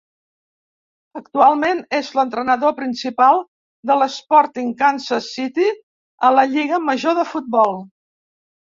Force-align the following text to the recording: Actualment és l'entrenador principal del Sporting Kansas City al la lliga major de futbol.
Actualment 1.19 1.83
és 1.97 2.09
l'entrenador 2.21 2.73
principal 2.81 3.39
del 3.93 4.09
Sporting 4.17 4.75
Kansas 4.83 5.31
City 5.37 5.71
al 6.33 6.43
la 6.43 6.51
lliga 6.57 6.85
major 6.91 7.23
de 7.23 7.31
futbol. 7.37 7.83